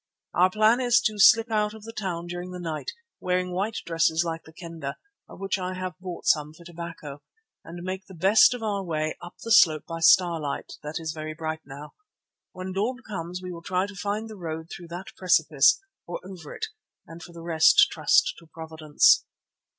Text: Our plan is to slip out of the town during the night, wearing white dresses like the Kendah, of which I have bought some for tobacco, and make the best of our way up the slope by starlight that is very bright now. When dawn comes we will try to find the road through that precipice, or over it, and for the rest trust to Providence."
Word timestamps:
Our 0.33 0.49
plan 0.49 0.81
is 0.81 0.99
to 1.01 1.19
slip 1.19 1.51
out 1.51 1.75
of 1.75 1.83
the 1.83 1.93
town 1.93 2.25
during 2.25 2.49
the 2.49 2.59
night, 2.59 2.89
wearing 3.19 3.51
white 3.51 3.77
dresses 3.85 4.23
like 4.25 4.45
the 4.45 4.51
Kendah, 4.51 4.95
of 5.29 5.39
which 5.39 5.59
I 5.59 5.75
have 5.75 5.93
bought 5.99 6.25
some 6.25 6.55
for 6.55 6.65
tobacco, 6.65 7.21
and 7.63 7.83
make 7.83 8.07
the 8.07 8.15
best 8.15 8.55
of 8.55 8.63
our 8.63 8.83
way 8.83 9.15
up 9.21 9.35
the 9.43 9.51
slope 9.51 9.85
by 9.87 9.99
starlight 9.99 10.73
that 10.81 10.95
is 10.99 11.13
very 11.13 11.35
bright 11.35 11.61
now. 11.65 11.93
When 12.51 12.71
dawn 12.73 13.03
comes 13.07 13.43
we 13.43 13.51
will 13.51 13.61
try 13.61 13.85
to 13.85 13.93
find 13.95 14.27
the 14.27 14.37
road 14.39 14.71
through 14.71 14.87
that 14.87 15.15
precipice, 15.17 15.79
or 16.07 16.19
over 16.25 16.55
it, 16.55 16.65
and 17.05 17.21
for 17.21 17.31
the 17.31 17.43
rest 17.43 17.85
trust 17.91 18.33
to 18.39 18.47
Providence." 18.47 19.23